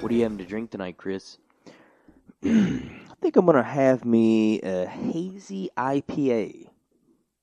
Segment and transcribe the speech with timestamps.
[0.00, 1.36] What are you having to drink tonight, Chris?
[2.44, 2.80] I
[3.20, 6.70] think I'm gonna have me a hazy IPA.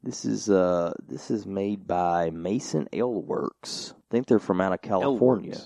[0.01, 3.93] This is uh this is made by Mason Ale Works.
[3.95, 5.59] I think they're from out of California.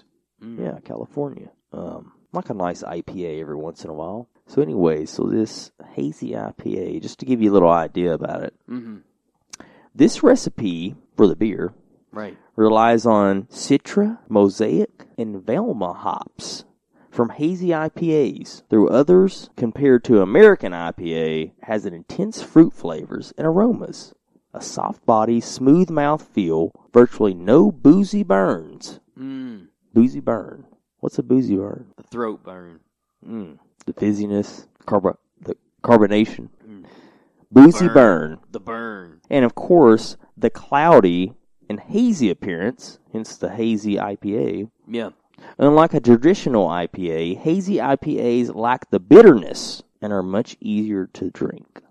[0.43, 0.59] Mm.
[0.59, 1.49] Yeah, California.
[1.71, 4.27] Um, like a nice IPA every once in a while.
[4.47, 8.53] So anyway, so this hazy IPA, just to give you a little idea about it,
[8.67, 8.97] hmm
[9.95, 11.73] this recipe for the beer
[12.13, 12.37] Right.
[12.57, 16.65] relies on Citra, Mosaic, and Velma hops
[17.11, 18.63] from hazy IPAs.
[18.69, 24.13] Through others, compared to American IPA, has an intense fruit flavors and aromas,
[24.53, 28.99] a soft body, smooth mouth feel, virtually no boozy burns.
[29.19, 29.67] Mm.
[29.93, 30.65] Boozy burn.
[30.99, 31.87] What's a boozy burn?
[31.97, 32.79] The throat burn.
[33.27, 33.59] Mm.
[33.85, 36.49] The fizziness, carb- the carbonation.
[36.67, 36.85] Mm.
[37.51, 37.93] Boozy Burn.
[37.93, 38.39] burn.
[38.51, 39.21] The burn.
[39.29, 41.33] And of course, the cloudy
[41.69, 44.69] and hazy appearance, hence the hazy IPA.
[44.87, 45.09] Yeah.
[45.57, 51.81] Unlike a traditional IPA, hazy IPAs lack the bitterness and are much easier to drink.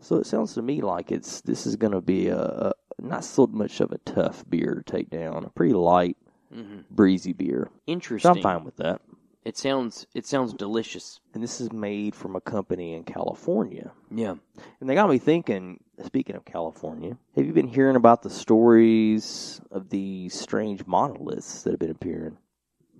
[0.00, 3.24] So it sounds to me like it's this is going to be a, a not
[3.24, 6.16] so much of a tough beer to take down, a pretty light,
[6.52, 7.68] hmm breezy beer.
[7.68, 8.36] So Interesting.
[8.36, 9.00] I'm fine with that.
[9.44, 10.06] It sounds.
[10.14, 11.20] It sounds delicious.
[11.32, 13.92] And this is made from a company in California.
[14.10, 14.34] Yeah.
[14.80, 19.60] And they got me thinking, speaking of California, have you been hearing about the stories
[19.70, 22.36] of these strange monoliths that have been appearing?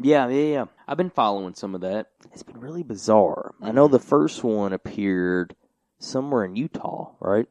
[0.01, 0.29] Yeah.
[0.29, 0.53] Yeah.
[0.53, 0.65] Yeah.
[0.87, 2.09] I've been following some of that.
[2.33, 3.55] It's been really bizarre.
[3.63, 3.93] I know mm-hmm.
[3.93, 5.55] the first one appeared
[5.99, 7.47] somewhere in Utah, right?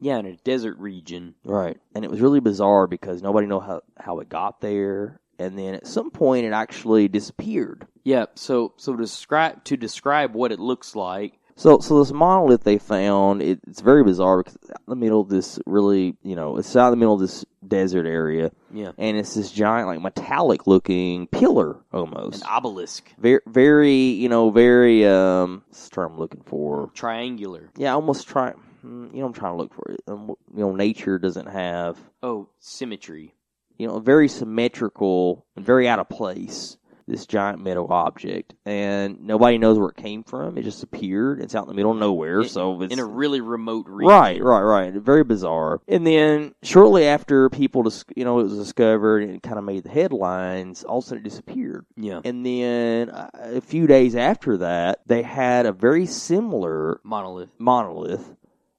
[0.00, 1.34] Yeah, in a desert region.
[1.44, 1.78] Right.
[1.94, 5.20] And it was really bizarre because nobody knew how, how it got there.
[5.38, 7.86] And then at some point it actually disappeared.
[8.04, 8.26] Yeah.
[8.34, 11.38] So so to describe to describe what it looks like.
[11.56, 14.96] So, so this monolith they found, it, it's very bizarre because it's out in the
[14.96, 17.44] middle of this really, you know, it's out in the middle of this
[17.76, 18.92] desert area, Yeah.
[18.98, 22.42] and it's this giant, like metallic looking pillar almost.
[22.42, 23.10] An obelisk.
[23.18, 26.90] Very, very, you know, very, um, what's the term I'm looking for?
[26.94, 27.70] Triangular.
[27.76, 28.52] Yeah, almost try,
[28.84, 30.00] mm, you know, I'm trying to look for it.
[30.06, 33.34] Um, you know, nature doesn't have, Oh, symmetry.
[33.78, 36.76] you know, very symmetrical and very out of place.
[37.06, 40.56] This giant metal object, and nobody knows where it came from.
[40.56, 41.38] It just appeared.
[41.38, 44.08] It's out in the middle of nowhere, In- so it's In a really remote region.
[44.08, 44.92] Right, right, right.
[44.94, 45.82] Very bizarre.
[45.86, 49.82] And then shortly after people, dis- you know, it was discovered and kind of made
[49.84, 50.82] the headlines.
[50.82, 51.84] All of a sudden, it disappeared.
[51.96, 52.20] Yeah.
[52.24, 57.50] And then uh, a few days after that, they had a very similar Monolith.
[57.58, 58.34] monolith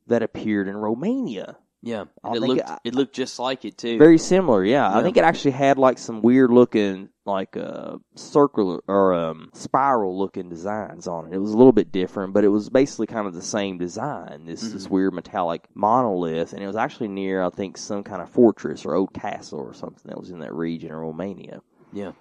[0.07, 1.57] that appeared in Romania.
[1.83, 2.05] Yeah.
[2.25, 2.61] It looked.
[2.67, 3.99] I- it looked just like it too.
[3.99, 4.91] Very similar, yeah.
[4.91, 10.17] I think it actually had like some weird looking, like uh, circular or um, spiral
[10.17, 11.33] looking designs on it.
[11.33, 14.45] It was a little bit different, but it was basically kind of the same design.
[14.45, 14.91] This this Mhm.
[14.91, 18.93] weird metallic monolith, and it was actually near, I think, some kind of fortress or
[18.95, 21.61] old castle or something that was in that region in Romania.
[21.91, 22.11] Yeah.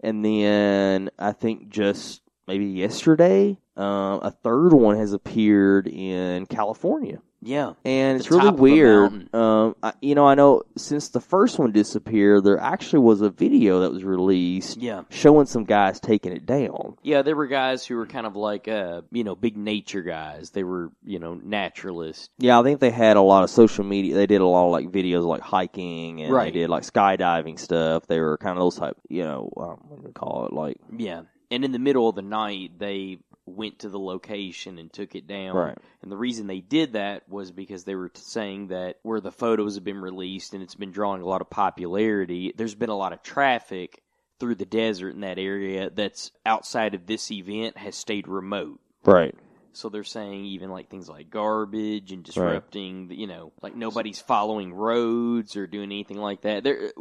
[0.00, 7.20] And then I think just maybe yesterday, uh, a third one has appeared in California.
[7.44, 7.72] Yeah.
[7.84, 9.34] And it's really top of a weird.
[9.34, 13.30] Um, I, you know, I know since the first one disappeared, there actually was a
[13.30, 15.02] video that was released Yeah.
[15.10, 16.96] showing some guys taking it down.
[17.02, 20.50] Yeah, there were guys who were kind of like, uh, you know, big nature guys.
[20.50, 22.28] They were, you know, naturalists.
[22.38, 24.14] Yeah, I think they had a lot of social media.
[24.14, 26.52] They did a lot of like videos like hiking and Right.
[26.52, 28.06] they did like skydiving stuff.
[28.06, 30.52] They were kind of those type, you know, um, what do we call it?
[30.52, 31.22] Like, Yeah.
[31.50, 35.26] And in the middle of the night, they went to the location and took it
[35.26, 35.56] down.
[35.56, 35.78] Right.
[36.02, 39.74] And the reason they did that was because they were saying that where the photos
[39.74, 43.12] have been released and it's been drawing a lot of popularity, there's been a lot
[43.12, 44.02] of traffic
[44.38, 48.80] through the desert in that area that's outside of this event has stayed remote.
[49.04, 49.34] right.
[49.74, 54.20] So they're saying even like things like garbage and disrupting, the, you know, like nobody's
[54.20, 56.64] following roads or doing anything like that.
[56.64, 56.92] They're,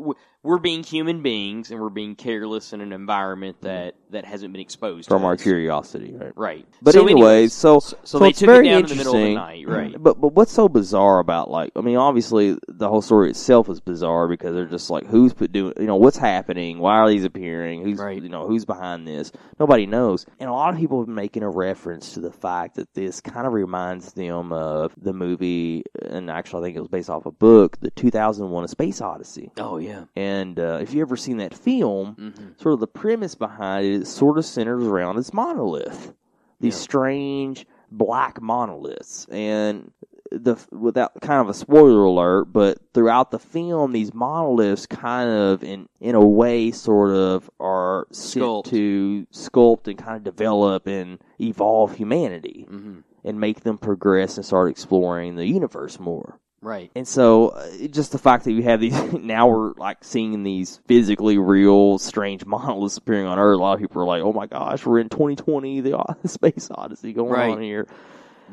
[0.43, 3.67] we're being human beings and we're being careless in an environment mm-hmm.
[3.67, 5.41] that that hasn't been exposed From our us.
[5.43, 6.33] curiosity, right?
[6.35, 6.67] Right.
[6.81, 9.13] But So anyways, so so, so they it's took very it down in the middle
[9.13, 9.35] of the interesting.
[9.35, 9.93] night, right?
[9.93, 10.03] Mm-hmm.
[10.03, 13.79] But but what's so bizarre about like I mean obviously the whole story itself is
[13.79, 17.23] bizarre because they're just like who's put doing you know what's happening why are these
[17.23, 18.21] appearing who's Right.
[18.21, 21.43] you know who's behind this nobody knows and a lot of people have been making
[21.43, 22.31] a reference to the
[22.61, 26.81] fact that this kind of reminds them of the movie and actually I think it
[26.81, 30.05] was based off a book the 2001 A Space Odyssey Oh yeah.
[30.15, 34.01] and uh, if you ever seen that film hmm sort of the premise behind it,
[34.01, 36.13] it sort of centers around this monolith,
[36.59, 36.81] these Yeah.
[36.81, 39.91] strange black monoliths, and
[40.31, 45.63] the without kind of a spoiler alert, but throughout the film, these monoliths kind of
[45.63, 48.65] in in a way sort of are Sculpt.
[48.65, 54.43] to sculpt and kind of develop and evolve humanity hmm and make them progress and
[54.45, 56.39] start exploring the universe more.
[56.63, 56.89] Right.
[56.95, 60.79] And so, uh, just the fact that you have these now we're like seeing these
[60.87, 63.57] physically real strange monoliths appearing on Earth.
[63.57, 67.13] A lot of people are like, "Oh my gosh, we're in 2020, the space odyssey
[67.13, 67.51] going Right.
[67.51, 67.87] on here."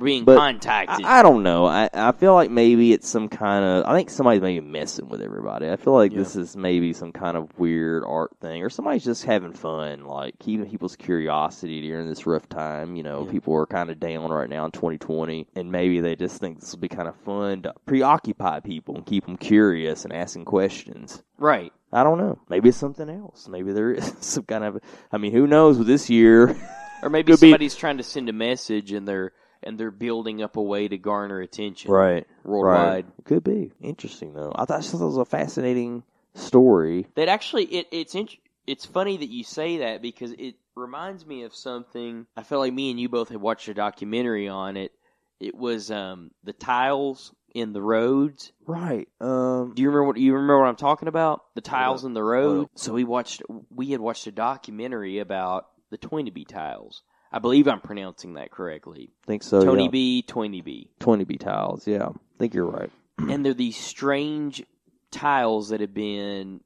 [0.03, 1.05] Being But contacted.
[1.05, 1.67] I, I don't know.
[1.67, 3.85] I, I feel like maybe it's some kind of.
[3.87, 5.69] I think somebody's maybe messing with everybody.
[5.71, 6.19] I feel like Yeah.
[6.19, 10.39] this is maybe some kind of weird art thing, or somebody's just having fun, like
[10.39, 12.97] keeping people's curiosity during this rough time.
[12.97, 13.33] You know, Yeah.
[13.33, 16.73] people are kind of down right now in 2020, and maybe they just think this
[16.73, 21.23] will be kind of fun to preoccupy people and keep them curious and asking questions.
[21.39, 21.73] right.
[21.91, 22.39] I don't know.
[22.51, 23.49] Maybe it's something else.
[23.49, 24.79] Maybe there is some kind of.
[25.11, 26.55] I mean, who knows with this year?
[27.03, 29.33] Or maybe Could be- somebody's trying to send a message and they're
[29.63, 31.91] and they're building up a way to garner attention.
[31.91, 32.27] right.
[32.45, 33.05] Worldwide.
[33.07, 33.25] Right.
[33.25, 34.53] Could be interesting though.
[34.55, 36.03] I thought I just thought it was a fascinating
[36.35, 37.07] story.
[37.17, 41.43] That actually it, it's int- it's funny that you say that because it reminds me
[41.45, 42.27] of something.
[42.37, 44.93] I felt like me and you both had watched a documentary on it.
[45.41, 48.53] It was um, the tiles in the roads.
[48.67, 49.09] Right.
[49.21, 49.73] Um.
[49.75, 51.43] Do you remember what you remember what I'm talking about?
[51.55, 52.57] The tiles in the road.
[52.59, 57.03] Well- so we watched we had watched a documentary about the Toynbee tiles.
[57.33, 59.11] I believe I'm pronouncing that correctly.
[59.27, 59.63] think so.
[59.65, 59.91] Tony yeah.
[59.91, 60.91] B, Toynbee B.
[60.99, 61.87] Twenty B tiles.
[61.87, 62.09] Yeah.
[62.09, 62.91] I think you're right.
[63.19, 64.63] and they're these strange
[65.11, 66.61] tiles that have been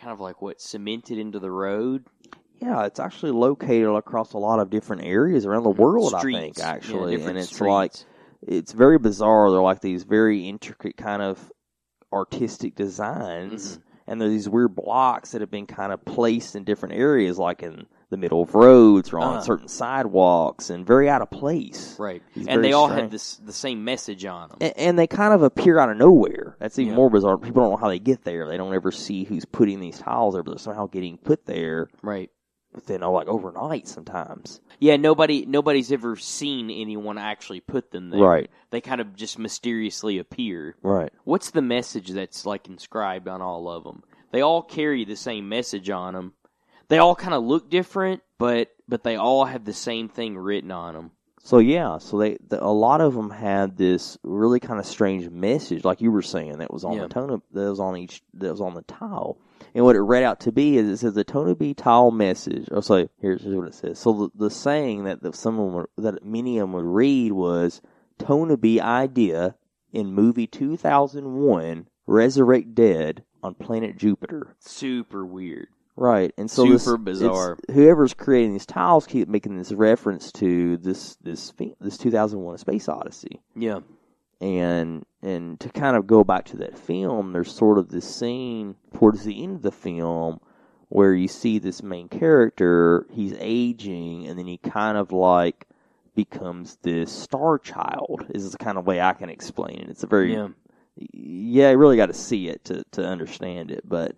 [0.00, 2.06] kind of like what cemented into the road.
[2.60, 6.14] Yeah, it's actually located across a lot of different areas around the world.
[6.14, 6.58] I think Streets.
[6.60, 7.60] Yeah, actually, and it's streets.
[7.60, 7.92] like
[8.46, 9.50] it's very bizarre.
[9.50, 11.52] They're like these very intricate kind of
[12.12, 13.82] artistic designs, Mhm.
[14.06, 17.62] And they're these weird blocks that have been kind of placed in different areas, like
[17.62, 19.40] in the middle of roads or on Uh-huh.
[19.42, 21.96] certain sidewalks, and very out of place.
[21.98, 23.02] right, He's and they all strange.
[23.02, 24.58] had this the same message on them.
[24.60, 26.56] And, and they kind of appear out of nowhere.
[26.60, 26.96] That's even Yeah.
[26.96, 27.36] more bizarre.
[27.36, 28.46] People don't know how they get there.
[28.48, 31.88] They don't ever see who's putting these tiles there, but they're somehow getting put there
[32.02, 32.30] right.
[32.76, 34.60] Within, oh, like overnight sometimes.
[34.78, 38.20] Yeah, nobody nobody's ever seen anyone actually put them there.
[38.20, 38.50] Right.
[38.70, 40.76] They kind of just mysteriously appear.
[40.82, 41.12] Right.
[41.24, 44.04] What's the message that's like inscribed on all of them?
[44.30, 46.34] They all carry the same message on them.
[46.88, 50.70] They all kind of look different, but but they all have the same thing written
[50.70, 51.10] on them.
[51.42, 55.28] So yeah, so they the, a lot of them had this really kind of strange
[55.30, 57.02] message, like you were saying, that was on Yeah.
[57.02, 59.38] the tone of, that was on each that was on the tile,
[59.74, 62.68] and what it read out to be is it says the Toynbee tile message.
[62.70, 63.98] Oh, so here's, here's what it says.
[63.98, 67.80] So the, the saying that the, someone would, that many of them would read was
[68.18, 69.56] Toynbee idea
[69.92, 74.56] in movie 2001 Resurrect Dead on planet Jupiter.
[74.60, 75.68] Super weird.
[75.98, 77.58] Right, and so Super this, bizarre.
[77.72, 83.40] Whoever's creating these tiles keep making this reference to this this this 2001: Space Odyssey,
[83.56, 83.80] Yeah.
[84.40, 88.76] And and to kind of go back to that film, there's sort of this scene
[88.94, 90.40] towards the end of the film
[90.88, 95.66] where you see this main character, he's aging, and then he kind of like
[96.14, 98.26] becomes this star child.
[98.34, 99.88] Is the kind of way I can explain it.
[99.88, 100.48] It's a very Yeah.
[101.12, 104.14] yeah, you really got to see it to to understand it, but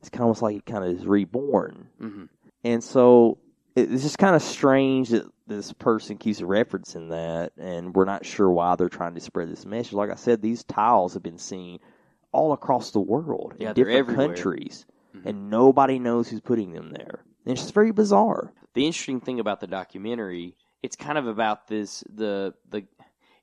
[0.00, 1.88] it's kind of like he kind of is reborn.
[1.98, 2.24] hmm
[2.64, 3.38] And so
[3.74, 8.50] it's just kind of strange that this person keeps referencing that, and we're not sure
[8.50, 9.92] why they're trying to spread this message.
[9.92, 11.80] Like I said, these tiles have been seen
[12.32, 15.26] all across the world Yeah, in different countries, Mhm.
[15.26, 17.24] and nobody knows who's putting them there.
[17.44, 18.52] And it's just very bizarre.
[18.74, 22.86] The interesting thing about the documentary, it's kind of about this the the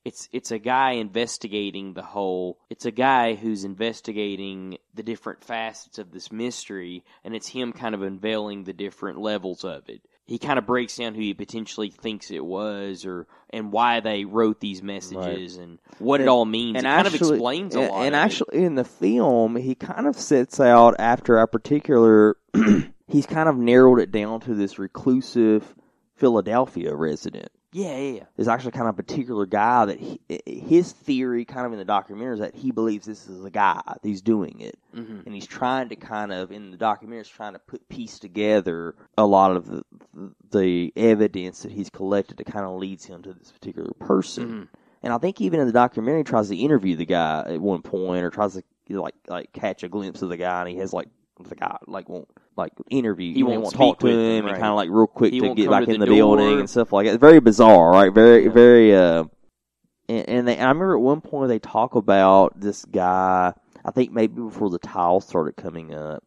[0.05, 5.99] it's it's a guy investigating the whole it's a guy who's investigating the different facets
[5.99, 10.01] of this mystery and it's him kind of unveiling the different levels of it.
[10.29, 14.25] He kind of breaks down who he potentially thinks it was or and why they
[14.25, 16.77] wrote these messages and what it all means.
[16.77, 18.23] it kind of explains a and, lot And of it.
[18.23, 22.37] actually, in the film, he kind of sets out after a particular.
[23.07, 25.73] he's kind of narrowed it down to this reclusive
[26.15, 27.49] Philadelphia resident.
[27.71, 28.23] Yeah, yeah, yeah.
[28.35, 31.85] There's actually kind of a particular guy that he, his theory, kind of in the
[31.85, 35.45] documentary, is that he believes this is the guy that's doing it, hmm and he's
[35.45, 39.55] trying to kind of in the documentary, is trying to put piece together a lot
[39.55, 39.83] of the
[40.49, 44.43] the evidence that he's collected that kind of leads him to this particular person.
[44.47, 44.63] hmm
[45.03, 47.83] And I think even in the documentary, he tries to interview the guy at one
[47.83, 48.63] point, or tries to
[48.99, 51.07] like like catch a glimpse of the guy, and he has like
[51.47, 53.33] the guy like won't like interview.
[53.33, 55.55] He you won't won't talk to him, and kind of like real quick He to
[55.55, 57.13] get back to in the the, building and stuff like that.
[57.13, 58.13] It's very bizarre, right?
[58.13, 58.51] Very Yeah.
[58.51, 58.95] very.
[58.95, 59.23] uh
[60.07, 63.53] and, and they, I remember at one point they talk about this guy.
[63.85, 66.23] I think maybe before the tiles started coming up,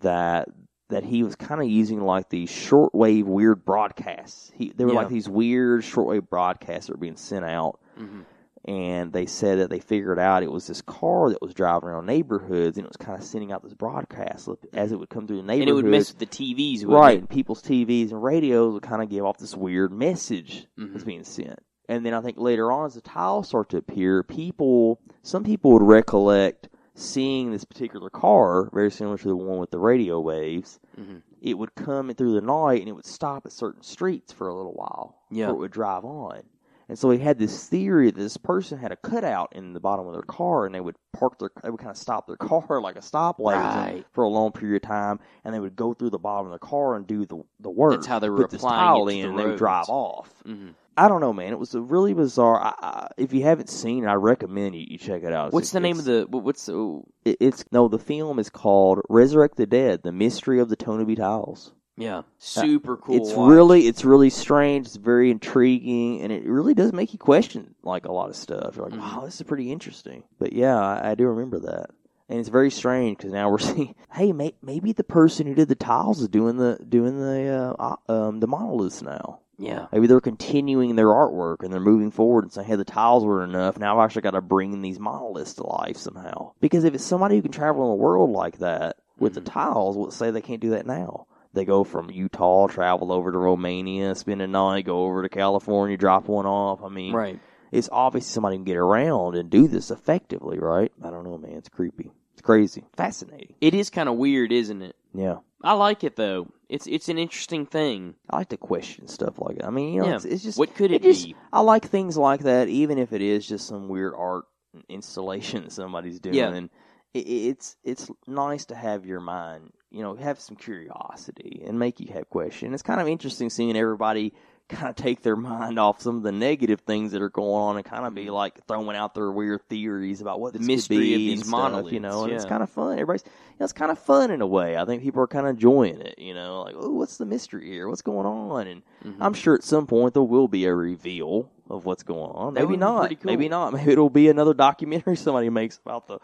[0.00, 0.48] that
[0.88, 4.52] that he was kind of using like these shortwave weird broadcasts.
[4.54, 4.98] He they were Yeah.
[5.00, 8.22] like these weird shortwave broadcasts that were being sent out hmm
[8.66, 12.06] and they said that they figured out it was this car that was driving around
[12.06, 15.36] neighborhoods and it was kind of sending out this broadcast as it would come through
[15.36, 15.60] the neighborhood.
[15.62, 17.20] And it would mess with the TVs, right, it?
[17.20, 20.92] and people's TVs and radios would kind of give off this weird message Mhm.
[20.92, 21.60] that's being sent.
[21.88, 25.70] And then I think later on, as the tiles start to appear, people, some people
[25.72, 30.80] would recollect seeing this particular car, very similar to the one with the radio waves.
[30.98, 31.22] Mhm.
[31.40, 34.54] It would come through the night and it would stop at certain streets for a
[34.56, 35.46] little while Yeah.
[35.46, 36.40] before it would drive on.
[36.88, 40.06] And so he had this theory that this person had a cutout in the bottom
[40.06, 42.80] of their car, and they would park their, they would kind of stop their car
[42.80, 44.04] like a stoplight Right.
[44.12, 46.64] for a long period of time, and they would go through the bottom of the
[46.64, 47.92] car and do the the work.
[47.94, 50.30] That's how they were put this tile in, the and they would drive off.
[50.44, 51.52] hmm I don't know, man.
[51.52, 52.58] It was a really bizarre.
[52.58, 55.52] I, I, if you haven't seen it, I recommend you, you check it out.
[55.52, 56.26] What's the name of the?
[56.30, 57.02] what- What's the?
[57.26, 57.88] It, it's no.
[57.88, 62.96] The film is called "Resurrect the Dead: The Mystery of the Toynbee Tiles." Yeah, super
[62.98, 63.16] cool.
[63.16, 63.50] It's watch.
[63.50, 64.86] really, it's really strange.
[64.86, 68.76] It's very intriguing, and it really does make you question like a lot of stuff.
[68.76, 69.00] You're like, Mhm.
[69.16, 70.22] wow, this is pretty interesting.
[70.38, 71.90] But yeah, I, I do remember that,
[72.28, 75.68] and it's very strange because now we're seeing, hey, may, maybe the person who did
[75.68, 79.40] the tiles is doing the doing the uh, uh, um, the monoliths now.
[79.56, 79.86] yeah.
[79.90, 83.42] Maybe they're continuing their artwork and they're moving forward and saying, hey, the tiles were
[83.42, 83.78] enough.
[83.78, 86.52] Now I've actually got to bring these monoliths to life somehow.
[86.60, 89.36] Because if it's somebody who can travel in the world like that with Mhm.
[89.36, 91.24] the tiles, let's say they can't do that now.
[91.56, 95.96] They go from Utah, travel over to Romania, spend a night, go over to California,
[95.96, 96.84] drop one off.
[96.84, 97.40] I mean, Right.
[97.72, 100.92] it's obvious somebody can get around and do this effectively, right?
[101.02, 101.52] I don't know, man.
[101.54, 102.12] It's creepy.
[102.34, 102.84] It's crazy.
[102.96, 103.54] Fascinating.
[103.60, 104.94] It is kind of weird, isn't it?
[105.14, 105.38] Yeah.
[105.64, 106.46] I like it though.
[106.68, 108.14] It's it's an interesting thing.
[108.28, 109.66] I like to question stuff like that.
[109.66, 110.14] I mean, you know, Yeah.
[110.16, 111.34] it's, it's just What could it, just, be?
[111.52, 114.44] I like things like that, even if it is just some weird art
[114.90, 116.34] installation that somebody's doing.
[116.34, 116.52] Yeah.
[116.52, 116.70] And
[117.14, 122.00] it, it's it's nice to have your mind, you know, have some curiosity and make
[122.00, 122.74] you have questions.
[122.74, 124.34] It's kind of interesting seeing everybody
[124.68, 127.76] kind of take their mind off some of the negative things that are going on
[127.76, 131.14] and kind of be like throwing out their weird theories about what The mystery be
[131.14, 132.92] of these stuff, you know, monoliths, and it's kind of fun.
[132.94, 134.76] Everybody's, you know, it's kind of fun in a way.
[134.76, 137.68] I think people are kind of enjoying it, you know, like, oh, what's the mystery
[137.70, 137.88] here?
[137.88, 138.66] What's going on?
[138.66, 139.16] And Mhm.
[139.20, 142.54] I'm sure at some point there will be a reveal of what's going on.
[142.54, 143.08] Maybe not.
[143.10, 143.18] cool.
[143.22, 143.72] Maybe not.
[143.74, 146.18] Maybe it'll be another documentary somebody makes about the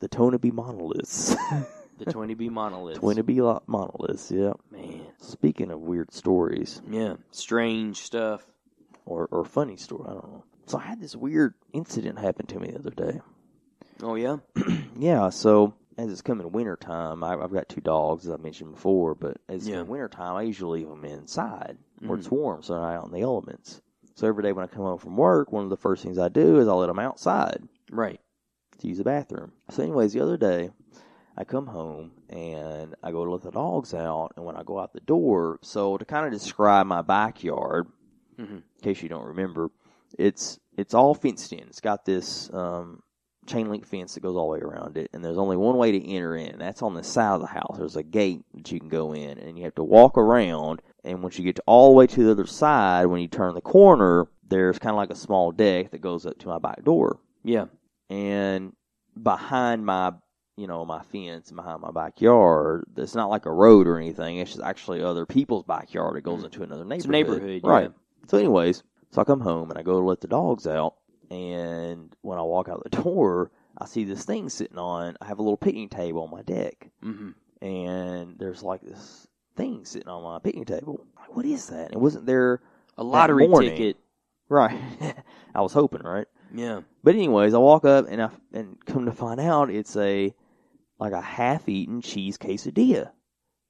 [0.00, 1.34] the Toynbee monoliths.
[1.98, 3.00] The twenty B monoliths.
[3.00, 4.30] Toynbee lo- monoliths.
[4.30, 4.52] Yeah.
[4.70, 5.02] Man.
[5.18, 7.14] Speaking of weird stories Yeah.
[7.30, 8.42] Strange stuff.
[9.04, 10.44] or or funny story, I don't know.
[10.66, 13.20] So I had this weird incident happen to me the other day.
[14.02, 14.36] Oh yeah.
[14.98, 15.28] yeah.
[15.30, 15.74] So.
[15.96, 19.16] As it's coming winter time, I, I've got two dogs, as I mentioned before.
[19.16, 19.78] But as Yeah.
[19.78, 22.20] coming winter time, I usually leave them inside where Mhm.
[22.20, 23.82] it's warm, so they're not out in the elements.
[24.14, 26.28] So every day when I come home from work, one of the first things I
[26.28, 28.20] do is I let them outside Right.
[28.78, 29.50] to use the bathroom.
[29.70, 30.70] So, anyways, the other day,
[31.38, 34.78] I come home and I go to let the dogs out, and when I go
[34.80, 37.86] out the door, so to kind of describe my backyard,
[38.38, 38.56] Mhm.
[38.56, 39.70] in case you don't remember,
[40.18, 41.60] it's it's all fenced in.
[41.68, 43.02] It's got this um,
[43.46, 45.90] chain link fence that goes all the way around it, and there's only one way
[45.92, 46.58] to enter in.
[46.58, 47.76] That's on the side of the house.
[47.78, 50.82] There's a gate that you can go in, and you have to walk around.
[51.04, 53.54] And once you get to all the way to the other side, when you turn
[53.54, 56.84] the corner, there's kind of like a small deck that goes up to my back
[56.84, 57.66] door Yeah.
[58.08, 58.72] and
[59.20, 60.12] behind my
[60.58, 62.84] you know my fence behind my backyard.
[62.96, 64.38] It's not like a road or anything.
[64.38, 67.82] It's just actually other people's backyard it goes into another neighborhood It's a neighborhood, right
[67.84, 68.28] yeah.
[68.28, 70.94] so anyways so i come home and i go to let the dogs out.
[71.30, 75.38] And when i walk out the door i see this thing sitting on i have
[75.38, 76.90] a little picnic table on my deck.
[77.02, 81.04] Hmm and there's like this thing sitting on my picnic table.
[81.18, 81.86] Like what is that?
[81.86, 82.60] And it wasn't there
[82.96, 83.96] A lottery ticket.
[84.48, 84.78] right.
[85.54, 86.26] I was hoping right?
[86.54, 86.80] Yeah.
[87.04, 90.32] but anyways, I walk up and I and come to find out it's a
[90.98, 93.10] like a half-eaten cheese quesadilla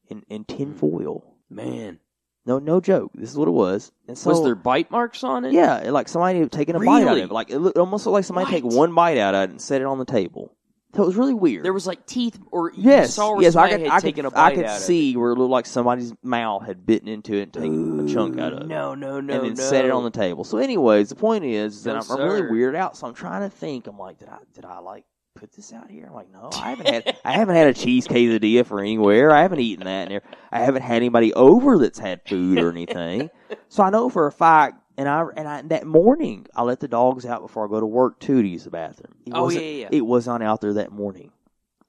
[0.08, 0.78] in in tin hmm.
[0.78, 1.35] foil.
[1.50, 2.00] Man.
[2.44, 3.11] No, no joke.
[3.14, 3.92] This is what it was.
[4.06, 5.52] And so Was there bite marks on it?
[5.52, 7.30] yeah, like somebody had taken a bite out of it.
[7.30, 9.82] Like it looked, almost looked like somebody take one bite out of it and set
[9.82, 10.54] it on the table.
[10.94, 11.66] So it was really weird.
[11.66, 14.00] There was like teeth, or you yes, saw where yes, I somebody could, had I
[14.00, 16.64] taken could, a bite I could out of see where it looked like somebody's mouth
[16.64, 18.66] had bitten into it and taken a chunk out of it.
[18.68, 19.62] No, no, no, and then no.
[19.62, 20.44] set it on the table.
[20.44, 22.50] So, anyways, the point is, is that No, I'm, I'm really sir.
[22.50, 22.97] weirded out.
[22.97, 23.87] So I'm trying to think.
[23.87, 25.04] I'm like, did I did I like
[25.38, 26.07] put this out here?
[26.07, 29.30] I'm like, no, I haven't had I haven't had a cheese quesadilla for anywhere.
[29.30, 30.23] I haven't eaten that in there.
[30.50, 33.30] I haven't had anybody over that's had food or anything.
[33.68, 34.83] so I know for a fact.
[34.97, 37.87] And I and I that morning I let the dogs out before I go to
[37.87, 39.14] work too to use the bathroom.
[39.25, 39.88] It Oh, yeah, yeah.
[39.92, 41.30] It was not out there that morning.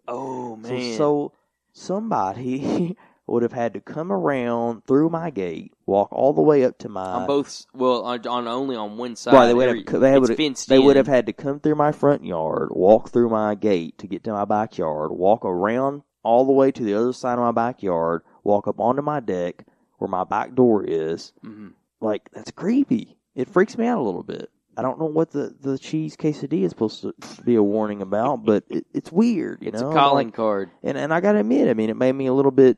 [0.07, 0.93] Oh So, man.
[0.97, 1.31] so
[1.73, 2.95] somebody
[3.27, 6.89] would have had to come around through my gate, walk all the way up to
[6.89, 9.33] my on both, well, on, on only on one side.
[9.33, 9.99] Right, they would Every- have.
[10.01, 10.37] They would.
[10.37, 13.97] fenced They would have had to come through my front yard, walk through my gate
[13.97, 17.39] to get to my backyard, walk around all the way to the other side of
[17.39, 19.65] my backyard, walk up onto my deck
[19.97, 21.33] where my back door is.
[21.45, 21.73] Mhm.
[22.01, 23.17] Like that's creepy.
[23.35, 24.49] It freaks me out a little bit.
[24.77, 28.45] I don't know what the, the cheese quesadilla is supposed to be a warning about,
[28.45, 29.59] but it, it's weird.
[29.61, 30.69] You It's know, a calling Like, card.
[30.83, 32.77] and and I gotta admit, I mean, it made me a little bit.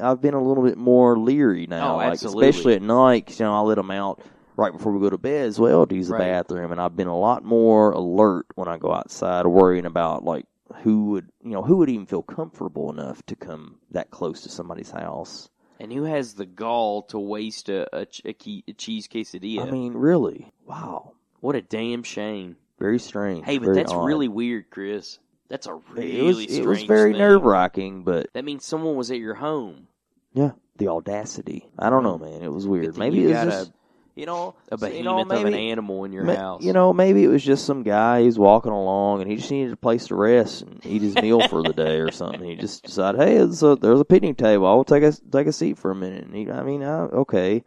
[0.00, 2.48] I've been a little bit more leery now, Oh, like absolutely.
[2.48, 3.26] especially at night.
[3.26, 4.20] 'cause, you know, I let them out
[4.56, 6.20] right before we go to bed as well to use the Right.
[6.28, 10.46] bathroom, and I've been a lot more alert when I go outside, worrying about like
[10.82, 14.48] who would you know who would even feel comfortable enough to come that close to
[14.48, 15.48] somebody's house.
[15.78, 19.68] And who has the gall to waste a, a, a, key, a cheese quesadilla?
[19.68, 22.56] I mean, really, wow, what a damn shame.
[22.78, 23.44] very strange.
[23.44, 24.04] Hey, but that's odd.
[24.06, 25.18] really weird, Chris.
[25.48, 28.96] That's a really it was strange it was very nerve wracking, but That means someone
[28.96, 29.88] was at your home.
[30.32, 31.68] yeah, the audacity.
[31.78, 32.42] I don't know, man.
[32.42, 32.96] It was weird.
[32.98, 33.72] Maybe you it was got just
[34.16, 36.62] you know A behemoth you know, of an maybe- animal in your Ma- house.
[36.64, 39.72] You know, maybe it was just some guy he's walking along and he just needed
[39.72, 42.42] a place to rest and eat his meal for the day or something.
[42.42, 44.66] He just decided, hey, there's a, there's a picnic table.
[44.66, 46.24] I'll take a take a seat for a minute.
[46.24, 47.62] And he, I mean, okay,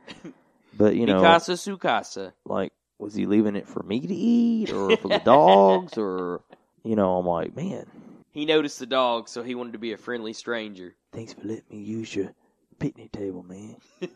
[0.75, 2.33] but you know, Mikasa Sukasa.
[2.45, 6.41] like, was he leaving it for me to eat or for the dogs or
[6.83, 7.17] you know?
[7.17, 7.85] I'm like, man,
[8.31, 10.95] He noticed the dog, so he wanted to be a friendly stranger.
[11.11, 12.33] thanks for letting me use your
[12.79, 13.75] picnic table, man.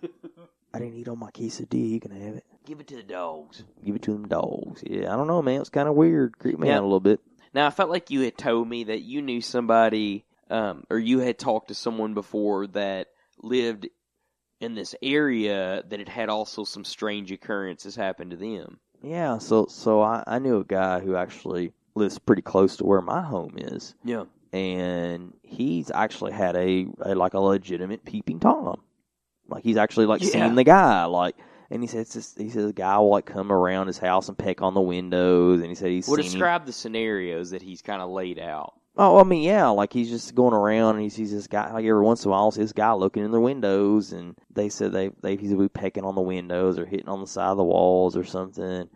[0.73, 1.89] I didn't eat all my quesadilla.
[1.89, 2.45] You can have it.
[2.65, 3.63] Give it to the dogs.
[3.85, 4.83] Give it to them dogs.
[4.85, 5.61] Yeah, I don't know, man.
[5.61, 6.39] It's kind of weird.
[6.39, 7.19] Creep me out a little bit.
[7.53, 11.19] Now, I felt like you had told me that you knew somebody, um, or you
[11.19, 13.09] had talked to someone before that
[13.41, 13.87] lived
[14.59, 18.79] in this area that had had also some strange occurrences happen to them.
[19.03, 23.01] Yeah, so so I, I knew a guy who actually lives pretty close to where
[23.01, 24.23] my home is, Yeah.
[24.51, 28.81] and he's actually had a, a like a legitimate peeping tom,
[29.47, 30.29] like he's actually like Yeah.
[30.47, 31.35] seen the guy, like,
[31.69, 34.37] and he said just, he said the guy will like come around his house and
[34.37, 37.61] peck on the windows, and he said he's Well, seen him- describe the scenarios that
[37.61, 38.73] he's kind of laid out.
[38.95, 41.73] Oh, I mean, yeah, like he's just going around and he sees this guy.
[41.73, 44.69] Like every once in a while, see this guy looking in their windows, and they
[44.69, 47.57] said they they he's be pecking on the windows or hitting on the side of
[47.57, 48.87] the walls or something.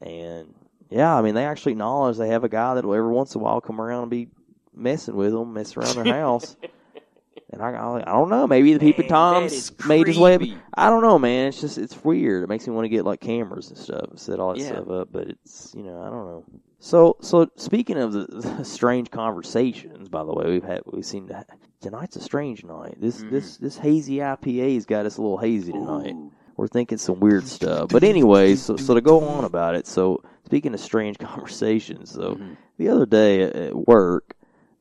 [0.00, 0.54] And
[0.90, 3.40] yeah, I mean, they actually acknowledge they have a guy that will every once in
[3.40, 4.28] a while come around and be
[4.74, 6.56] messing with them, mess around their house.
[7.50, 8.46] And I, I, I don't know.
[8.46, 10.34] Maybe the peeping toms made his way.
[10.34, 10.42] Up.
[10.74, 11.48] I don't know, man.
[11.48, 12.42] It's just it's weird.
[12.42, 14.66] It makes me want to get like cameras and stuff and set all that Yeah.
[14.72, 15.08] stuff up.
[15.10, 16.44] But it's you know I don't know.
[16.78, 18.26] So so speaking of the,
[18.58, 21.48] the strange conversations, by the way, we've had we've seen that
[21.80, 23.00] tonight's a strange night.
[23.00, 23.30] This Mhm.
[23.30, 26.12] this this hazy IPA's got us a little hazy tonight.
[26.16, 26.30] Ooh.
[26.58, 27.88] We're thinking some weird stuff.
[27.90, 29.86] But anyway, so so to go on about it.
[29.86, 32.56] So speaking of strange conversations, so Mhm.
[32.76, 34.34] the other day at- at work,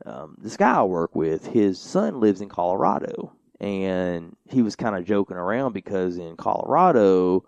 [0.06, 4.96] um, this guy I work with, his son lives in Colorado, and he was kind
[4.96, 7.44] of joking around because in Colorado,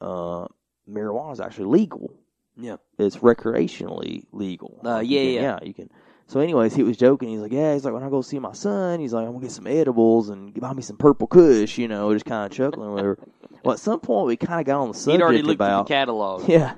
[0.00, 0.46] uh,
[0.90, 2.10] marijuana is actually legal.
[2.56, 2.76] Yeah.
[2.98, 4.80] It's recreationally legal.
[4.84, 5.40] Uh, yeah, can- yeah.
[5.40, 5.58] yeah.
[5.62, 5.90] You can.
[6.26, 7.30] So, anyways, he was joking.
[7.30, 9.44] He's like, "Yeah." He's like, "When I go see my son, he's like, I'm gonna
[9.44, 12.92] get some edibles and buy me some purple Kush." You know, just kind of chuckling
[12.92, 13.18] with her.
[13.68, 15.80] Well, at some point, we kind of got on the He'd subject already looked about
[15.80, 16.48] at the catalog.
[16.48, 16.76] yeah,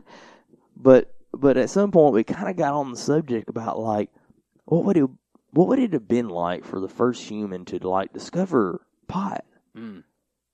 [0.77, 4.11] but but at some point we kind of got on the subject about like
[4.65, 5.09] what would it
[5.53, 9.45] what would it have been like for the first human to like discover pot
[9.77, 10.03] Mm.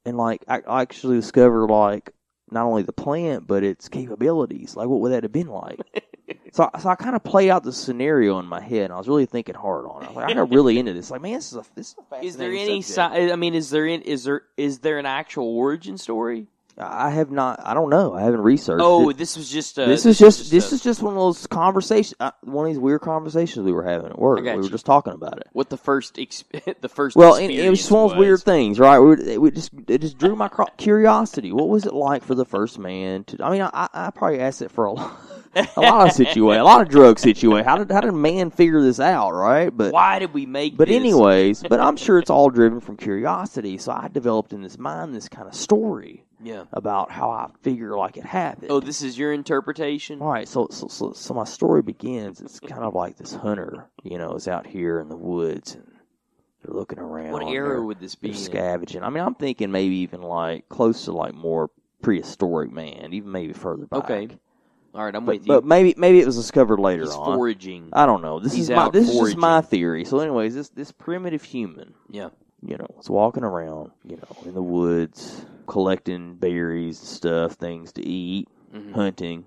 [0.05, 2.13] and like I actually discover like
[2.51, 4.77] not only the plant but its capabilities.
[4.77, 5.81] Like what would that have been like?
[6.53, 8.85] so so I kind of play out the scenario in my head.
[8.85, 10.11] and I was really thinking hard on it.
[10.11, 11.11] I like I got really into this.
[11.11, 12.83] Like man, this is a this is a Is there any?
[12.83, 13.17] subject.
[13.27, 16.47] Si- I mean, is there in, is there is there an actual origin story?
[16.79, 17.61] I have not.
[17.65, 18.13] I don't know.
[18.15, 18.83] I haven't researched.
[18.85, 19.17] Oh, it.
[19.17, 19.79] this was just.
[19.79, 22.73] A, this is just this a- is just one of those conversations, uh, one of
[22.73, 24.41] these weird conversations we were having at work.
[24.45, 25.49] We were just talking about it.
[25.53, 26.15] what the first
[26.81, 27.17] the first.
[27.17, 28.99] Well, and it was just one of those weird things, right?
[28.99, 31.51] We, we just it just drew my curiosity.
[31.51, 33.43] What was it like for the first man to?
[33.43, 35.19] I mean, I, I I probably asked it for a lot,
[35.55, 37.65] a lot of situation, a lot of drug situation.
[37.65, 39.75] How did how did man figure this out, right?
[39.75, 40.77] But Why did we make?
[40.77, 40.97] but this?
[40.97, 43.79] anyways, but I'm sure it's all driven from curiosity.
[43.79, 46.65] So I developed in this mind this kind of story Yeah.
[46.73, 48.71] about how I figure like it happened.
[48.71, 50.21] Oh, this is your interpretation.
[50.21, 52.41] All right, so, so so so my story begins.
[52.41, 55.87] It's kind of like this hunter, you know, is out here in the woods and
[56.63, 57.33] they're looking around.
[57.33, 58.33] What era would this be?
[58.33, 59.03] Scavenging.
[59.03, 61.71] I mean, I'm thinking maybe even like close to like more
[62.03, 64.05] prehistoric man, even maybe further back.
[64.05, 64.29] Okay.
[64.95, 65.53] All right, I'm but, with you.
[65.53, 67.37] but maybe maybe it was discovered later He's on.
[67.37, 67.91] foraging.
[67.93, 68.41] I don't know.
[68.41, 70.07] This He's is my this is just my theory.
[70.07, 72.31] So, anyways, this this primitive human, yeah.
[72.63, 77.93] you know, was walking around, you know, in the woods, collecting berries and stuff, things
[77.93, 78.93] to eat Mhm.
[78.93, 79.45] hunting.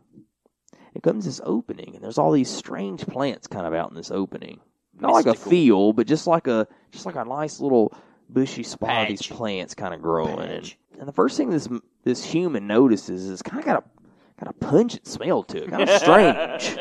[0.93, 4.11] It comes this opening, and there's all these strange plants kind of out in this
[4.11, 4.59] opening.
[4.99, 7.93] Not like a field, but just like a just like a nice little
[8.29, 10.39] bushy spot of these plants kind of growing.
[10.39, 11.67] And, and the first thing this
[12.03, 15.83] this human notices is kind of got a got a pungent smell to it, kind
[15.83, 16.77] of strange.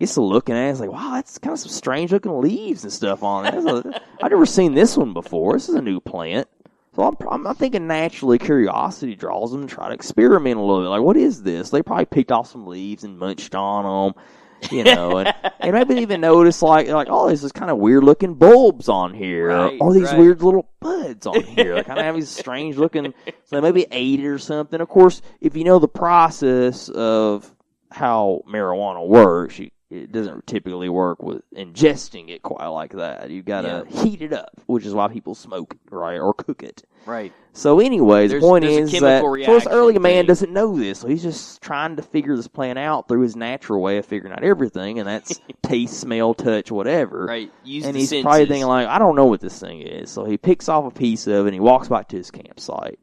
[0.00, 2.84] Gets to looking at it, it's like, wow, that's kind of some strange looking leaves
[2.84, 3.54] and stuff on it.
[3.54, 5.52] A- I've never seen this one before.
[5.52, 6.48] This is a new plant.
[6.96, 10.82] So I'm, I'm, I'm thinking naturally curiosity draws them to try to experiment a little
[10.82, 10.88] bit.
[10.88, 11.70] Like, what is this?
[11.70, 14.22] They probably picked off some leaves and munched on them.
[14.70, 18.04] you know, and, and maybe even notice like like oh, there's this kind of weird
[18.04, 20.18] looking bulbs on here, Right, or these right.
[20.18, 21.76] weird little buds on here.
[21.76, 23.14] They kind of have these strange looking.
[23.44, 24.80] So maybe ate it or something.
[24.80, 27.50] Of course, if you know the process of
[27.90, 33.30] how marijuana works, you, it doesn't typically work with ingesting it quite like that.
[33.30, 36.62] You got to heat it up, which is why people smoke it, right, or cook
[36.62, 36.84] it.
[37.06, 37.32] Right.
[37.52, 41.00] So, anyways, There's- the point there's is that so this early man doesn't know this,
[41.00, 44.32] so he's just trying to figure this plan out through his natural way of figuring
[44.32, 47.26] out everything, and that's taste, smell, touch, whatever.
[47.26, 47.50] Right.
[47.64, 48.22] Use and he's senses.
[48.22, 50.10] probably thinking like, I don't know what this thing is.
[50.10, 52.98] So he picks off a piece of it and he walks back to his campsite.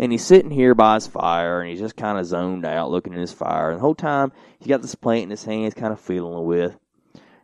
[0.00, 3.12] And he's sitting here by his fire and he's just kind of zoned out looking
[3.12, 3.68] at his fire.
[3.68, 6.74] And the whole time he's got this plant in his hands, kind of fiddling with.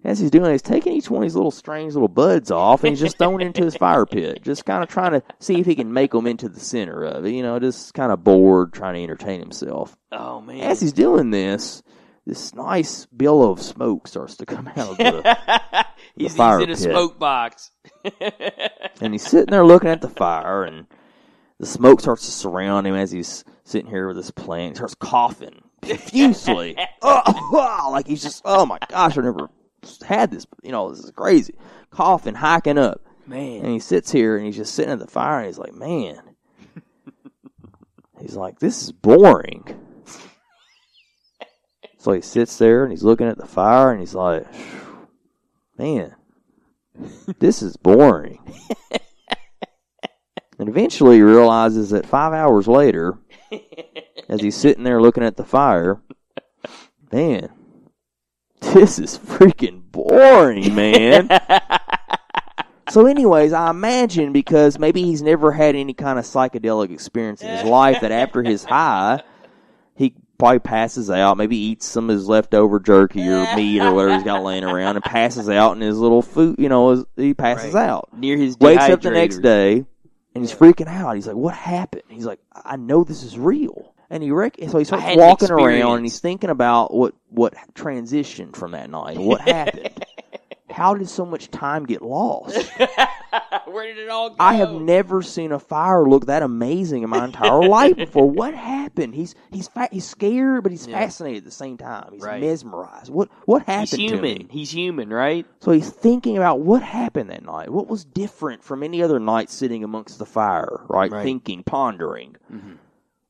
[0.02, 2.82] As he's doing it, he's taking each one of these little strange little buds off
[2.82, 4.42] and he's just throwing it into his fire pit.
[4.42, 7.26] Just kind of trying to see if he can make them into the center of
[7.26, 7.32] it.
[7.32, 9.94] You know, just kind of bored, trying to entertain himself.
[10.10, 10.60] oh man.
[10.60, 11.82] As he's doing this,
[12.24, 15.36] this nice billow of smoke starts to come out of the
[16.16, 16.78] he's, he's fire in a pit.
[16.78, 17.70] smoke box.
[19.02, 20.86] and he's sitting there looking at the fire, and
[21.58, 24.72] the smoke starts to surround him as he's sitting here with his plant.
[24.72, 29.48] He starts coughing profusely, oh, oh, like he's just, oh my gosh, I never
[30.06, 30.46] had this.
[30.62, 31.54] You know, this is crazy.
[31.90, 33.64] Coughing, hiking up, Man.
[33.64, 36.20] and he sits here and he's just sitting at the fire, and he's like, man,
[38.20, 39.64] he's like, this is boring.
[41.98, 44.46] So he sits there and he's looking at the fire, and he's like,
[45.76, 46.14] man,
[47.38, 48.38] this is boring.
[50.58, 53.18] And eventually he realizes that five hours later,
[54.28, 56.00] as he's sitting there looking at the fire,
[57.12, 57.50] man,
[58.60, 61.28] this is freaking boring, man.
[62.90, 67.50] so, anyways, I imagine because maybe he's never had any kind of psychedelic experience in
[67.50, 69.22] his life that after his high,
[69.94, 74.14] he probably passes out, maybe eats some of his leftover jerky or meat or whatever
[74.14, 77.74] he's got laying around and passes out in his little food, you know, he passes
[77.74, 77.88] Right.
[77.88, 79.84] out Near his wakes up the next day
[80.36, 81.14] and he's freaking out.
[81.14, 84.78] He's like, "What happened?" He's like, "I know this is real." And he rec- so
[84.78, 89.16] he starts walking around and he's thinking about what what transitioned from that night.
[89.16, 90.04] What happened?
[90.76, 92.70] How did so much time get lost?
[93.64, 94.36] Where did it all go?
[94.38, 98.28] I have never seen a fire look that amazing in my entire life before.
[98.30, 99.14] What happened?
[99.14, 100.98] He's he's fa- he's scared, but he's Yeah.
[100.98, 102.10] fascinated at the same time.
[102.12, 102.42] He's Right.
[102.42, 103.10] mesmerized.
[103.10, 104.28] What what happened He's to me?
[104.34, 104.48] human.
[104.50, 105.46] He's human, right?
[105.60, 107.70] So he's thinking about what happened that night.
[107.70, 111.10] What was different from any other night sitting amongst the fire, right?
[111.10, 111.24] Right.
[111.24, 112.36] Thinking, pondering.
[112.52, 112.76] Mhm.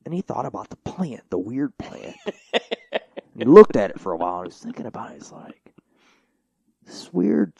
[0.05, 2.17] And he thought about the plant, the weird plant.
[2.53, 5.17] and he looked at it for a while and he was thinking about it.
[5.19, 5.65] It's like
[6.87, 7.53] this weird,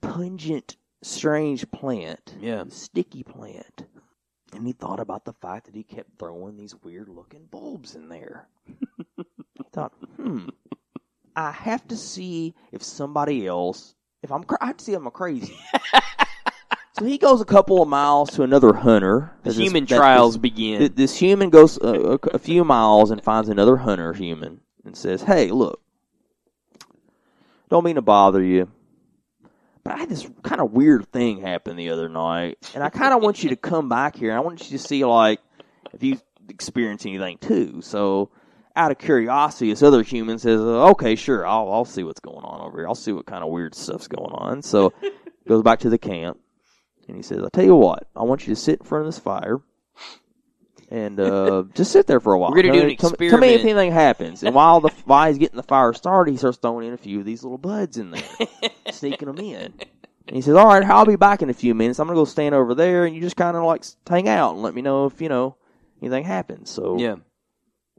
[0.00, 2.64] pungent, strange plant, Yeah.
[2.68, 3.86] sticky plant.
[4.52, 8.08] And he thought about the fact that he kept throwing these weird looking bulbs in
[8.08, 8.48] there.
[9.16, 10.48] he thought, hmm,
[11.34, 15.10] I have to see if somebody else, if I'm, I have to see if I'm
[15.10, 15.56] crazy.
[16.98, 19.32] so he goes a couple of miles to another hunter.
[19.42, 20.92] The human that- trials this- begin.
[20.94, 25.22] This human goes uh, a, a few miles and finds another hunter human and says,
[25.22, 25.80] "Hey, look,
[27.68, 28.70] don't mean to bother you,
[29.82, 33.14] but I had this kind of weird thing happen the other night, and I kind
[33.14, 34.32] of want you to come back here.
[34.32, 35.40] I want you to see like
[35.92, 37.80] if you experience anything too.
[37.82, 38.30] So."
[38.78, 42.44] Out of curiosity, this other human says, uh, "Okay, sure, I'll I'll see what's going
[42.44, 42.86] on over here.
[42.86, 44.92] I'll see what kind of weird stuff's going on." So,
[45.48, 46.38] goes back to the camp,
[47.08, 48.06] and he says, "I'll tell you what.
[48.14, 49.62] I want you to sit in front of this fire,
[50.90, 52.50] and uh, just sit there for a while.
[52.50, 53.76] We're gonna Tell do me- an tell me- Tell me if experiment.
[53.78, 54.42] anything happens.
[54.42, 57.20] And while the while he's getting the fire started, he starts throwing in a few
[57.20, 58.22] of these little buds in there,
[58.90, 59.74] sneaking them in.
[60.28, 61.98] And he says, "All right, I'll be back in a few minutes.
[62.00, 64.62] I'm gonna go stand over there, and you just kind of like hang out and
[64.62, 65.56] let me know if you know
[66.02, 67.16] anything happens." So yeah.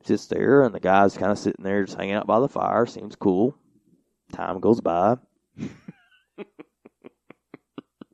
[0.04, 2.86] sits there, and the guy's kind of sitting there just hanging out by the fire.
[2.86, 3.56] Seems cool.
[4.34, 5.18] Time goes by.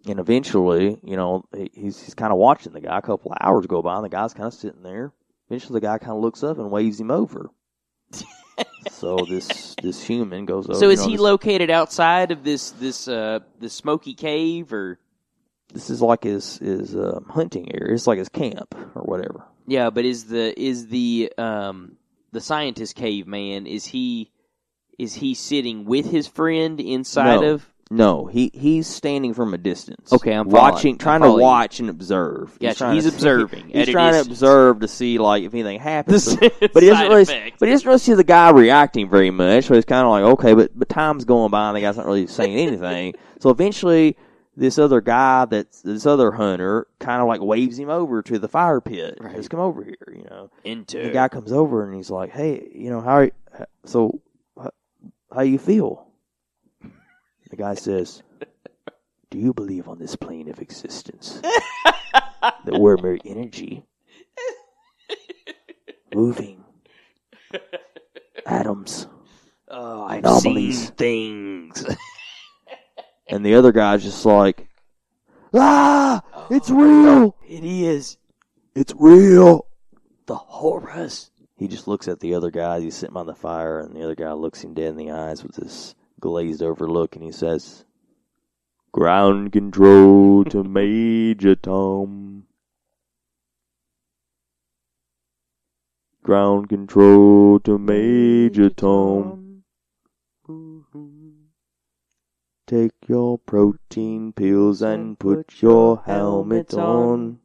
[0.08, 2.98] And eventually, you know, he's, he's kind of watching the guy.
[2.98, 5.12] A couple of hours go by, and the guy's kind of sitting there.
[5.50, 7.50] Eventually, the guy kind of looks up and waves him over.
[8.92, 10.78] so this this human goes over.
[10.78, 14.72] So you is know, he this, located outside of this this uh this smoky cave
[14.74, 15.00] or
[15.74, 17.94] This is like his his um, hunting area.
[17.94, 19.44] It's like his camp or whatever.
[19.68, 19.90] yeah?
[19.90, 21.98] But is the is the um
[22.32, 24.32] the scientist caveman is he
[25.00, 27.54] is he sitting with his friend inside No.
[27.56, 27.73] of?
[27.96, 30.12] No, he he's standing from a distance.
[30.12, 30.74] Okay, I'm following.
[30.74, 32.58] watching, I'm trying to following watch and observe.
[32.60, 32.78] Gotcha.
[32.80, 36.36] trying He's to- observing He's trying to observe to see like if anything happens.
[36.74, 37.26] But, he doesn't really.
[37.60, 39.66] But he doesn't really see the guy reacting very much.
[39.66, 42.06] So he's kind of like, okay, but but time's going by and the guy's not
[42.08, 43.14] really saying anything.
[43.40, 44.18] so eventually,
[44.58, 48.48] this other guy that's this other hunter kind of like waves him over to the
[48.48, 49.18] fire pit.
[49.20, 49.36] Right.
[49.36, 50.50] Just come over here, you know.
[50.64, 53.12] Into The guy comes over and he's like, "Hey, you know, how?
[53.18, 53.32] Are you,
[53.86, 54.20] so,
[54.58, 54.72] how-
[55.34, 56.08] how you feel?
[57.54, 58.24] The guy says,
[59.30, 63.86] Do you believe on this plane of existence that we're mere energy
[66.16, 66.64] moving
[68.48, 69.06] atoms?
[69.68, 70.88] Oh, I've Anomalies.
[70.88, 71.86] seen things.
[73.30, 74.68] And the other guy's just like,
[75.54, 77.36] Ah, it's real!
[77.48, 78.18] it is
[78.76, 79.68] It's real!
[80.26, 81.30] the Horus.
[81.58, 82.80] He just looks at the other guy.
[82.80, 85.44] He's sitting by the fire, and the other guy looks him dead in the eyes
[85.44, 87.84] with this glazed over look, and he says,
[88.94, 92.46] Ground control to Major Tom.
[96.24, 99.64] Ground control to Major Tom.
[102.68, 107.40] Take your protein pills and put your helmet on.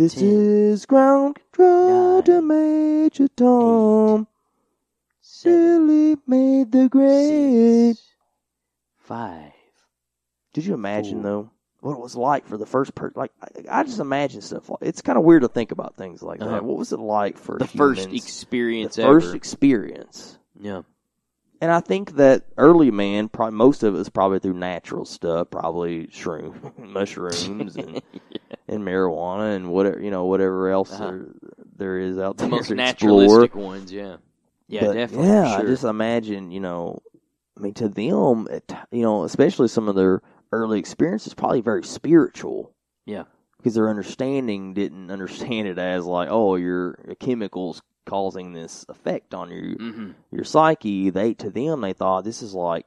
[0.00, 4.26] This Ten, is ground control to Major Tom.
[5.20, 7.96] Seven, Billy made the grade.
[7.96, 8.08] six,
[8.96, 9.52] five.
[10.54, 11.22] Did you imagine four.
[11.22, 13.12] though what it was like for the first person?
[13.14, 16.22] Like I, I just imagine stuff like it's kind of weird to think about things
[16.22, 16.50] like Uh-huh.
[16.50, 16.64] that.
[16.64, 19.36] What was it like for The first experience the first ever.
[19.36, 20.38] experience?
[20.58, 20.80] yeah.
[21.60, 25.50] And I think that early man, probably most of it was probably through natural stuff,
[25.50, 28.00] probably shroom, mushrooms, and,
[28.68, 31.10] and marijuana, and whatever you know, whatever else Uh-huh.
[31.10, 31.26] there,
[31.76, 33.64] there is out The there most naturalistic explore.
[33.66, 34.16] ones, yeah.
[34.68, 35.26] Yeah, But, definitely.
[35.28, 35.66] Yeah, sure.
[35.66, 37.00] I just imagine, you know,
[37.58, 41.82] I mean, to them, it, you know, especially some of their early experiences, probably very
[41.84, 42.72] spiritual.
[43.04, 43.24] Yeah.
[43.58, 49.50] because their understanding didn't understand it as like, oh, your chemicals causing this effect on
[49.50, 51.10] your hmm your psyche.
[51.10, 52.86] They to them they thought this is like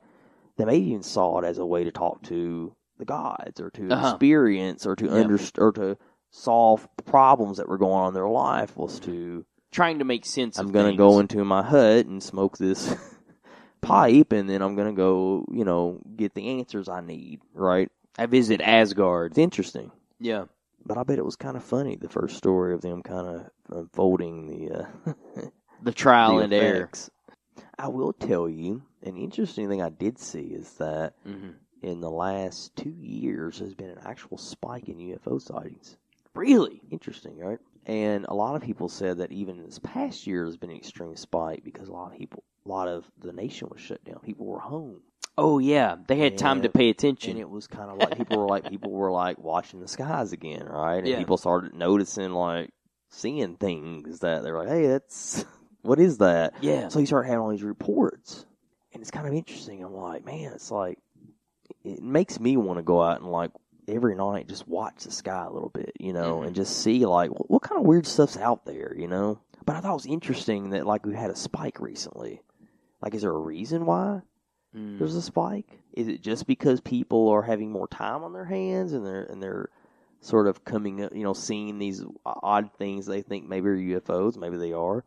[0.58, 3.90] they maybe even saw it as a way to talk to the gods or to
[3.92, 4.10] Uh-huh.
[4.12, 5.98] experience or to underst or to
[6.32, 10.58] solve problems that were going on in their life was to Trying to make sense
[10.60, 12.96] I'm of gonna go into my hut and smoke this
[13.82, 17.92] pipe and then I'm gonna go, you know, get the answers I need, right?
[18.18, 19.32] I visit Asgard.
[19.32, 19.92] It's interesting.
[20.20, 20.46] Yeah.
[20.86, 23.50] But I bet it was kind of funny the first story of them kind of
[23.78, 24.86] unfolding the uh,
[25.82, 26.90] The trial the and error.
[27.78, 31.50] I will tell you an interesting thing I did see is that hmm
[31.82, 35.98] in the last two years there's been an actual spike in UFO sightings.
[36.34, 36.82] Really?
[36.90, 37.60] Interesting, right?
[37.86, 40.78] And a lot of people said that even in this past year there's been an
[40.78, 44.20] extreme spike because a lot of people, a lot of the nation was shut down.
[44.20, 45.02] People were home,
[45.38, 47.38] Oh yeah, they had time to And- pay and attention.
[47.38, 50.66] it was kind of like people were like people were like watching the skies again,
[50.68, 50.98] right?
[51.00, 51.18] And Yeah.
[51.18, 52.72] people started noticing like
[53.10, 55.44] seeing things that they're like, hey, that's
[55.82, 56.54] what is that?
[56.62, 56.88] yeah.
[56.90, 58.46] So you start having all these reports,
[58.94, 59.84] and it's kind of interesting.
[59.84, 61.00] I'm like, man, it's like
[61.84, 63.52] it makes me want to go out and like
[63.88, 66.48] every night just watch the sky a little bit, you know, Mhm.
[66.48, 69.40] and just see like what, what kind of weird stuff's out there, you know.
[69.66, 72.42] But I thought it was interesting that like we had a spike recently.
[73.02, 74.22] Like, is there a reason why
[74.76, 74.98] Mm.
[74.98, 75.80] there's a spike?
[75.94, 79.42] Is it just because people are having more time on their hands and they're and
[79.42, 79.70] they're
[80.22, 84.38] sort of coming, up, you know, seeing these odd things they think maybe are UFOs,
[84.38, 85.04] maybe they are,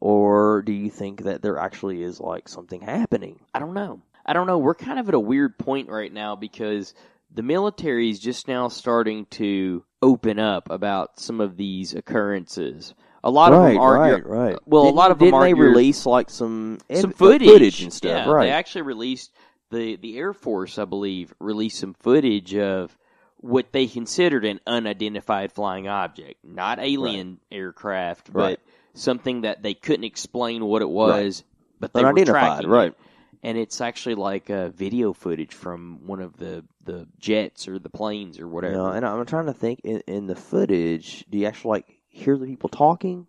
[0.00, 3.40] or do you think that there actually is like something happening?
[3.52, 4.00] I don't know.
[4.26, 4.58] I don't know.
[4.58, 6.94] We're kind of at a weird point right now because
[7.32, 12.94] the military is just now starting to open up about some of these occurrences.
[13.24, 14.56] A lot of them are right, right.
[14.66, 17.12] well, a Didn't- lot of them didn't are they your- release like some some uh,
[17.12, 18.44] ev- footage, and stuff, Yeah, right?
[18.46, 19.32] They actually released
[19.70, 22.96] the the Air Force, I believe, released some footage of
[23.38, 28.58] what they considered an unidentified flying object, not alien aircraft, but Right.
[28.94, 31.44] something that they couldn't explain what it was,
[31.80, 32.88] but they were tracking right.
[32.92, 32.98] it.
[33.44, 37.90] And it's actually like uh, video footage from one of the, the jets or the
[37.90, 38.74] planes or whatever.
[38.74, 42.36] Know, and I'm trying to think in, in the footage, do you actually like hear
[42.38, 43.26] the people talking?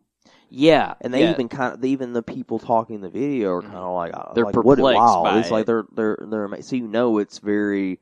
[0.49, 1.32] yeah, And they yeah.
[1.32, 4.34] even kind of, even the people talking in the video are kind of like, uh,
[4.34, 7.39] They're like, what, perplexed wow, by it's like they're they're they're so you know it's
[7.39, 7.99] very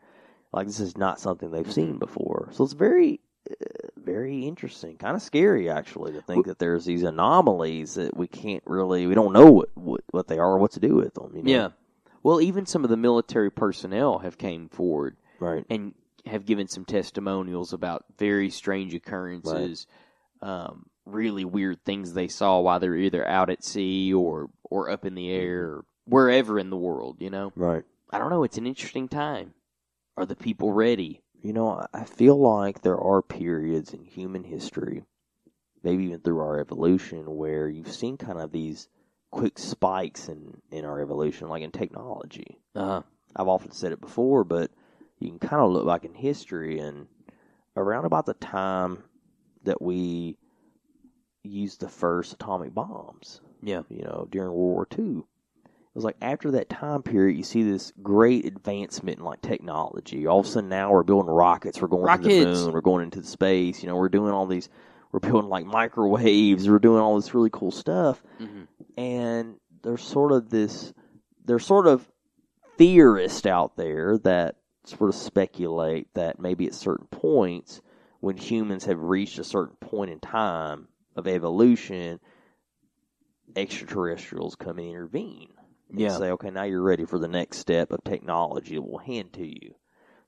[0.51, 2.49] like this is not something they've seen before.
[2.51, 3.65] So it's very uh,
[3.97, 8.63] very interesting, kind of scary actually to think that there's these anomalies that we can't
[8.65, 11.31] really we don't know what what, what they are or what to do with them.
[11.35, 11.51] You know?
[11.51, 11.69] yeah.
[12.23, 15.65] Well, even some of the military personnel have came forward right.
[15.69, 15.93] and
[16.25, 19.87] have given some testimonials about very strange occurrences,
[20.41, 24.89] um, really weird things they saw while they were either out at sea or or
[24.89, 27.17] up in the air or wherever in the world.
[27.19, 27.83] You know, Right.
[28.09, 28.43] I don't know.
[28.43, 29.53] It's an interesting time.
[30.15, 31.21] Are the people ready?
[31.41, 35.03] You know, I feel like there are periods in human history,
[35.83, 38.87] maybe even through our evolution, where you've seen kind of these
[39.33, 42.59] quick spikes in, in our evolution, like in technology.
[42.75, 43.01] Uh,
[43.35, 44.69] I've often said it before, but
[45.19, 47.07] you can kind of look back in history, and
[47.75, 49.03] around about the time
[49.63, 50.37] that we
[51.41, 53.41] used the first atomic bombs.
[53.63, 53.81] Yeah.
[53.89, 55.23] You know, during World War II.
[55.65, 60.27] It was like after that time period, you see this great advancement in like technology.
[60.27, 61.81] All of a sudden, now we're building rockets.
[61.81, 62.61] We're going to the Rockets.
[62.61, 62.73] moon.
[62.73, 63.81] We're going into the space.
[63.81, 64.69] You know, we're doing all these.
[65.13, 66.67] We're building like microwaves.
[66.67, 68.21] We're doing all this really cool stuff.
[68.39, 68.67] Mhm.
[68.97, 70.91] And there's sort of this.
[71.45, 72.09] There's sort of
[72.77, 77.81] theorists out there that sort of speculate that maybe at certain points,
[78.21, 82.19] when humans have reached a certain point in time of evolution,
[83.55, 85.53] extraterrestrials come and intervene
[85.89, 86.17] and Yeah.
[86.17, 89.45] say, okay, now you're ready for the next step of technology that we'll hand to
[89.45, 89.75] you.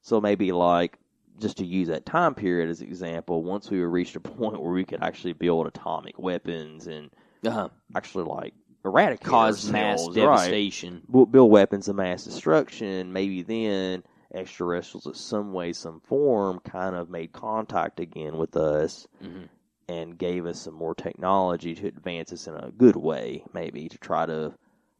[0.02, 1.00] So maybe like
[1.40, 4.72] just to use that time period as an example, once we reached a point where
[4.72, 7.10] we could actually build atomic weapons and
[7.46, 7.70] Uh-huh.
[7.96, 10.16] actually like eradicate Cause mass right?
[10.16, 11.02] devastation.
[11.10, 16.96] Bu- build weapons of mass destruction, maybe then extraterrestrials in some way, some form, kind
[16.96, 19.48] of made contact again with us Mhm.
[19.88, 23.98] and gave us some more technology to advance us in a good way, maybe to
[23.98, 24.54] try to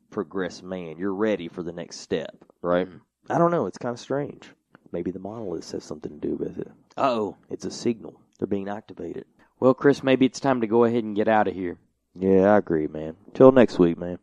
[0.10, 0.98] progress man.
[0.98, 2.88] You're ready for the next step, right?
[2.88, 3.02] Mhm.
[3.30, 3.66] I don't know.
[3.66, 4.52] It's kind of strange.
[4.96, 6.72] Maybe the monoliths have something to do with it.
[6.96, 7.36] Oh.
[7.50, 8.18] It's a signal.
[8.40, 9.26] They're being activated.
[9.60, 11.78] Well, Chris, maybe it's time to go ahead and get out of here.
[12.18, 13.18] Yeah, I agree, man.
[13.34, 14.20] Till next week, man.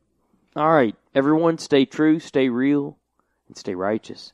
[0.57, 0.97] All right.
[1.15, 2.97] Everyone, stay true, stay real,
[3.49, 4.33] and stay righteous.